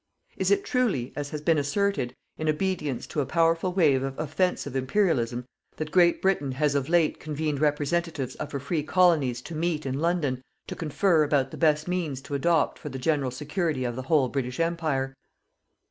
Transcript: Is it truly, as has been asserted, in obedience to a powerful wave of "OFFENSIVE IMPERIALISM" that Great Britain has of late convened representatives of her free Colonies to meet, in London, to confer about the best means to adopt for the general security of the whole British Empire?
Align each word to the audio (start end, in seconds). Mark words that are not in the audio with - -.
Is 0.35 0.49
it 0.49 0.63
truly, 0.65 1.13
as 1.15 1.29
has 1.29 1.41
been 1.41 1.59
asserted, 1.59 2.15
in 2.35 2.49
obedience 2.49 3.05
to 3.05 3.21
a 3.21 3.25
powerful 3.27 3.71
wave 3.71 4.01
of 4.01 4.17
"OFFENSIVE 4.19 4.75
IMPERIALISM" 4.75 5.45
that 5.77 5.91
Great 5.91 6.23
Britain 6.23 6.53
has 6.53 6.73
of 6.73 6.89
late 6.89 7.19
convened 7.19 7.59
representatives 7.59 8.33
of 8.33 8.51
her 8.51 8.59
free 8.59 8.81
Colonies 8.81 9.43
to 9.43 9.53
meet, 9.53 9.85
in 9.85 9.99
London, 9.99 10.41
to 10.65 10.75
confer 10.75 11.21
about 11.23 11.51
the 11.51 11.55
best 11.57 11.87
means 11.87 12.19
to 12.21 12.33
adopt 12.33 12.79
for 12.79 12.89
the 12.89 12.97
general 12.97 13.29
security 13.29 13.83
of 13.83 13.95
the 13.95 14.01
whole 14.09 14.27
British 14.27 14.59
Empire? 14.59 15.13